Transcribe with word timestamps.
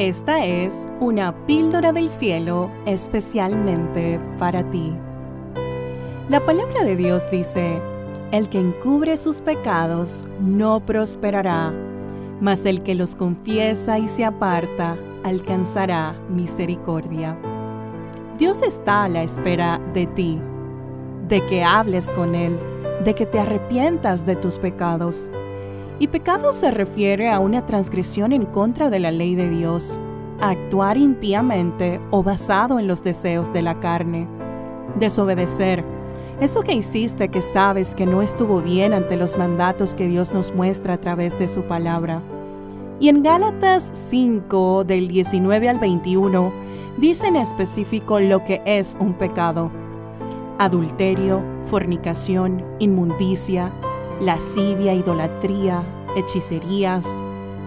Esta 0.00 0.46
es 0.46 0.88
una 0.98 1.44
píldora 1.44 1.92
del 1.92 2.08
cielo 2.08 2.70
especialmente 2.86 4.18
para 4.38 4.62
ti. 4.70 4.96
La 6.30 6.42
palabra 6.42 6.84
de 6.84 6.96
Dios 6.96 7.30
dice, 7.30 7.82
el 8.32 8.48
que 8.48 8.60
encubre 8.60 9.18
sus 9.18 9.42
pecados 9.42 10.24
no 10.40 10.80
prosperará, 10.80 11.74
mas 12.40 12.64
el 12.64 12.82
que 12.82 12.94
los 12.94 13.14
confiesa 13.14 13.98
y 13.98 14.08
se 14.08 14.24
aparta 14.24 14.96
alcanzará 15.22 16.14
misericordia. 16.30 17.38
Dios 18.38 18.62
está 18.62 19.04
a 19.04 19.08
la 19.10 19.22
espera 19.22 19.82
de 19.92 20.06
ti, 20.06 20.40
de 21.28 21.44
que 21.44 21.62
hables 21.62 22.10
con 22.12 22.34
Él, 22.34 22.58
de 23.04 23.14
que 23.14 23.26
te 23.26 23.38
arrepientas 23.38 24.24
de 24.24 24.36
tus 24.36 24.58
pecados 24.58 25.30
y 26.00 26.08
pecado 26.08 26.52
se 26.52 26.70
refiere 26.70 27.28
a 27.28 27.38
una 27.38 27.66
transgresión 27.66 28.32
en 28.32 28.46
contra 28.46 28.88
de 28.88 28.98
la 28.98 29.10
ley 29.10 29.34
de 29.34 29.50
Dios, 29.50 30.00
actuar 30.40 30.96
impíamente 30.96 32.00
o 32.10 32.22
basado 32.22 32.78
en 32.78 32.88
los 32.88 33.02
deseos 33.02 33.52
de 33.52 33.60
la 33.60 33.78
carne. 33.80 34.26
Desobedecer. 34.98 35.84
Eso 36.40 36.62
que 36.62 36.72
hiciste 36.72 37.28
que 37.28 37.42
sabes 37.42 37.94
que 37.94 38.06
no 38.06 38.22
estuvo 38.22 38.62
bien 38.62 38.94
ante 38.94 39.18
los 39.18 39.36
mandatos 39.36 39.94
que 39.94 40.08
Dios 40.08 40.32
nos 40.32 40.54
muestra 40.54 40.94
a 40.94 41.00
través 41.00 41.38
de 41.38 41.48
su 41.48 41.64
palabra. 41.64 42.22
Y 42.98 43.10
en 43.10 43.22
Gálatas 43.22 43.90
5, 43.92 44.84
del 44.84 45.06
19 45.06 45.68
al 45.68 45.78
21, 45.78 46.50
dice 46.96 47.26
en 47.26 47.36
específico 47.36 48.20
lo 48.20 48.42
que 48.42 48.62
es 48.64 48.96
un 49.00 49.12
pecado. 49.12 49.70
Adulterio, 50.58 51.42
fornicación, 51.66 52.64
inmundicia, 52.78 53.70
lascivia, 54.20 54.92
idolatría, 54.94 55.82
hechicerías, 56.16 57.06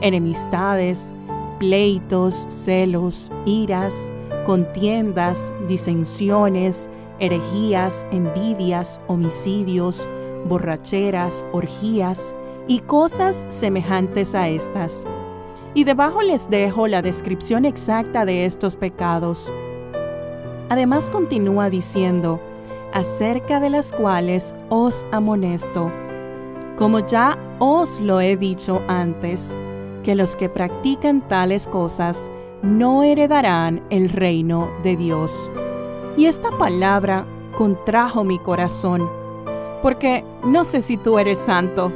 enemistades, 0.00 1.14
pleitos, 1.58 2.46
celos, 2.48 3.30
iras, 3.46 4.10
contiendas, 4.44 5.52
disensiones, 5.68 6.90
herejías, 7.18 8.06
envidias, 8.10 9.00
homicidios, 9.06 10.08
borracheras, 10.48 11.44
orgías 11.52 12.34
y 12.66 12.80
cosas 12.80 13.44
semejantes 13.48 14.34
a 14.34 14.48
estas. 14.48 15.06
Y 15.74 15.84
debajo 15.84 16.22
les 16.22 16.50
dejo 16.50 16.88
la 16.88 17.00
descripción 17.02 17.64
exacta 17.64 18.24
de 18.24 18.44
estos 18.44 18.74
pecados. 18.74 19.52
Además 20.68 21.10
continúa 21.10 21.70
diciendo, 21.70 22.40
acerca 22.92 23.60
de 23.60 23.70
las 23.70 23.92
cuales 23.92 24.54
os 24.68 25.06
amonesto 25.12 25.92
como 26.80 27.00
ya 27.00 27.36
os 27.58 28.00
lo 28.00 28.22
he 28.22 28.38
dicho 28.38 28.80
antes, 28.88 29.54
que 30.02 30.14
los 30.14 30.34
que 30.34 30.48
practican 30.48 31.20
tales 31.28 31.68
cosas 31.68 32.30
no 32.62 33.02
heredarán 33.02 33.82
el 33.90 34.08
reino 34.08 34.70
de 34.82 34.96
Dios. 34.96 35.50
Y 36.16 36.24
esta 36.24 36.50
palabra 36.52 37.26
contrajo 37.54 38.24
mi 38.24 38.38
corazón, 38.38 39.10
porque 39.82 40.24
no 40.42 40.64
sé 40.64 40.80
si 40.80 40.96
tú 40.96 41.18
eres 41.18 41.38
santo, 41.38 41.92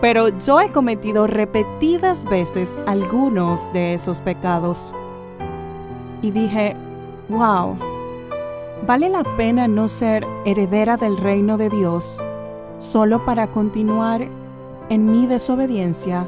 pero 0.00 0.28
yo 0.40 0.60
he 0.60 0.72
cometido 0.72 1.28
repetidas 1.28 2.24
veces 2.24 2.80
algunos 2.88 3.72
de 3.72 3.94
esos 3.94 4.20
pecados. 4.20 4.92
Y 6.20 6.32
dije, 6.32 6.74
wow, 7.28 7.76
¿vale 8.88 9.08
la 9.08 9.22
pena 9.36 9.68
no 9.68 9.86
ser 9.86 10.26
heredera 10.44 10.96
del 10.96 11.16
reino 11.16 11.56
de 11.56 11.70
Dios? 11.70 12.20
Solo 12.80 13.24
para 13.26 13.50
continuar 13.50 14.26
en 14.88 15.10
mi 15.10 15.26
desobediencia? 15.26 16.26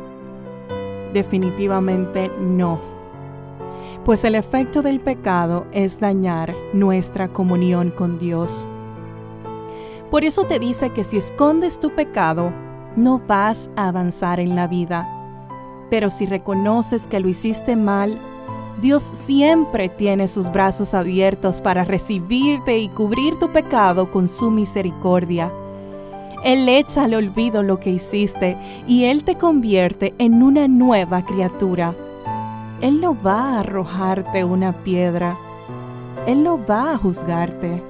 Definitivamente 1.13 2.31
no. 2.41 2.79
Pues 4.05 4.25
el 4.25 4.35
efecto 4.35 4.83
del 4.83 5.01
pecado 5.01 5.67
es 5.73 5.99
dañar 5.99 6.55
nuestra 6.75 7.29
comunión 7.29 7.91
con 7.91 8.19
Dios. 8.19 8.67
Por 10.11 10.25
eso 10.25 10.45
te 10.45 10.59
dice 10.59 10.91
que 10.91 11.05
si 11.05 11.17
escondes 11.17 11.81
tu 11.81 11.91
pecado, 11.95 12.53
no 12.97 13.19
vas 13.19 13.71
a 13.75 13.89
avanzar 13.89 14.39
en 14.39 14.55
la 14.55 14.67
vida. 14.67 15.09
Pero 15.89 16.11
si 16.11 16.27
reconoces 16.27 17.07
que 17.07 17.21
lo 17.21 17.29
hiciste 17.29 17.77
mal, 17.77 18.19
Dios 18.83 19.03
siempre 19.03 19.89
tiene 19.89 20.29
sus 20.29 20.53
brazos 20.53 20.93
abiertos 20.93 21.63
para 21.63 21.85
recibirte 21.85 22.79
y 22.79 22.89
cubrir 22.89 23.39
tu 23.39 23.51
pecado 23.53 24.11
con 24.11 24.29
su 24.29 24.51
misericordia 24.51 25.51
él 26.45 26.69
echa 26.69 27.05
al 27.05 27.15
olvido 27.15 27.63
lo 27.63 27.79
que 27.79 27.91
hiciste 27.91 28.59
y 28.89 29.05
Él 29.05 29.23
te 29.23 29.37
convierte 29.37 30.13
en 30.19 30.43
una 30.43 30.67
nueva 30.67 31.25
criatura. 31.25 31.95
Él 32.81 33.01
no 33.01 33.17
va 33.21 33.51
a 33.51 33.61
arrojarte 33.61 34.43
una 34.43 34.73
piedra. 34.73 35.37
Él 36.27 36.43
no 36.43 36.59
va 36.65 36.93
a 36.93 36.99
juzgarte. 36.99 37.81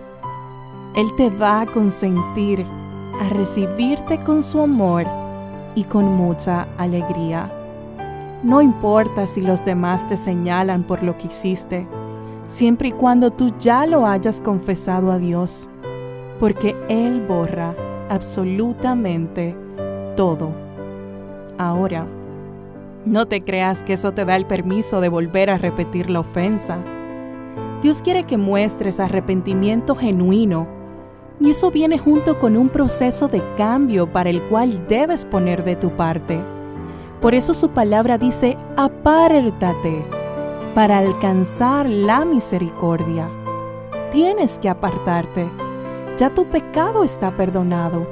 Él 0.95 1.07
te 1.17 1.31
va 1.31 1.63
a 1.63 1.67
consentir, 1.67 2.67
a 3.23 3.31
recibirte 3.31 4.23
con 4.23 4.43
su 4.43 4.61
amor 4.61 5.07
y 5.75 5.85
con 5.85 6.05
mucha 6.05 6.69
alegría. 6.77 7.51
No 8.43 8.61
importa 8.61 9.27
si 9.27 9.41
los 9.41 9.65
demás 9.65 10.07
te 10.07 10.19
señalan 10.19 10.83
por 10.83 11.03
lo 11.03 11.17
que 11.17 11.29
hiciste, 11.29 11.89
siempre 12.47 12.89
y 12.89 12.93
cuando 12.93 13.31
tú 13.31 13.51
ya 13.59 13.87
lo 13.87 14.07
hayas 14.07 14.43
confesado 14.43 15.11
a 15.11 15.19
Dios, 15.19 15.71
porque 16.39 16.77
Él 16.91 17.25
borra 17.27 17.75
absolutamente 18.13 19.57
todo. 20.17 20.51
Ahora, 21.57 22.07
no 23.07 23.27
te 23.27 23.43
creas 23.43 23.83
que 23.83 23.95
eso 23.95 24.13
te 24.13 24.27
da 24.27 24.37
el 24.37 24.47
permiso 24.47 25.01
de 25.01 25.09
volver 25.09 25.49
a 25.49 25.57
repetir 25.57 26.11
la 26.11 26.21
ofensa. 26.21 26.85
Dios 27.81 28.03
quiere 28.03 28.25
que 28.25 28.37
muestres 28.37 29.01
arrepentimiento 29.01 29.97
genuino 29.97 30.69
y 31.41 31.51
eso 31.51 31.71
viene 31.71 31.99
junto 31.99 32.39
con 32.39 32.57
un 32.57 32.69
proceso 32.69 33.29
de 33.29 33.43
cambio 33.57 34.13
para 34.13 34.29
el 34.29 34.43
cual 34.43 34.87
debes 34.87 35.25
poner 35.25 35.65
de 35.65 35.77
tu 35.77 35.91
parte. 35.91 36.39
Por 37.23 37.35
eso 37.35 37.55
su 37.55 37.71
palabra 37.71 38.19
dice, 38.19 38.59
apártate 38.77 40.05
para 40.75 40.99
alcanzar 40.99 41.89
la 41.89 42.27
misericordia. 42.27 43.27
Tienes 44.11 44.59
que 44.59 44.69
apartarte 44.69 45.49
ya 46.23 46.33
tu 46.33 46.45
pecado 46.45 47.03
está 47.03 47.37
perdonado. 47.37 48.07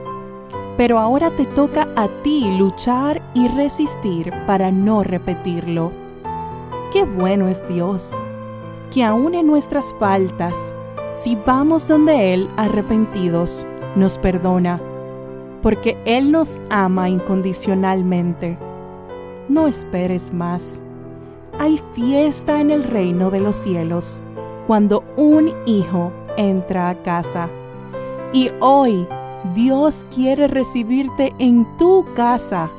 Pero 0.77 0.99
ahora 0.99 1.31
te 1.31 1.47
toca 1.47 1.87
a 1.95 2.09
ti 2.25 2.51
luchar 2.59 3.23
y 3.35 3.47
resistir 3.47 4.33
para 4.49 4.73
no 4.73 5.05
repetirlo. 5.05 5.93
Qué 6.93 7.05
bueno 7.05 7.47
es 7.47 7.65
Dios, 7.69 8.19
que 8.93 9.05
aun 9.05 9.35
en 9.35 9.47
nuestras 9.47 9.95
faltas, 10.01 10.75
si 11.15 11.39
vamos 11.47 11.87
donde 11.87 12.35
Él 12.35 12.49
arrepentidos, 12.57 13.65
nos 13.95 14.19
perdona, 14.19 14.81
porque 15.63 15.97
Él 16.05 16.33
nos 16.33 16.61
ama 16.69 17.09
incondicionalmente. 17.09 18.59
No 19.49 19.69
esperes 19.69 20.33
más. 20.33 20.83
Hay 21.61 21.81
fiesta 21.95 22.61
en 22.61 22.73
el 22.73 22.83
reino 22.83 23.31
de 23.31 23.39
los 23.39 23.55
cielos 23.55 24.21
cuando 24.67 25.05
un 25.17 25.53
hijo 25.65 26.11
entra 26.37 26.89
a 26.89 26.97
casa. 27.05 27.49
Y 28.33 28.51
hoy 28.61 29.09
Dios 29.55 30.07
quiere 30.15 30.47
recibirte 30.47 31.35
en 31.39 31.67
tu 31.77 32.07
casa. 32.15 32.71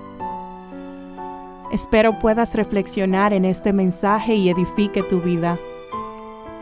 Espero 1.71 2.19
puedas 2.19 2.55
reflexionar 2.55 3.33
en 3.33 3.45
este 3.45 3.73
mensaje 3.73 4.35
y 4.35 4.49
edifique 4.49 5.03
tu 5.03 5.19
vida. 5.19 5.57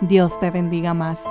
Dios 0.01 0.39
te 0.39 0.49
bendiga 0.49 0.93
más. 0.93 1.25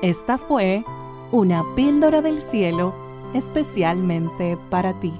Esta 0.00 0.38
fue 0.38 0.84
una 1.32 1.64
píldora 1.74 2.22
del 2.22 2.40
cielo 2.40 2.94
especialmente 3.34 4.56
para 4.70 4.92
ti. 4.94 5.12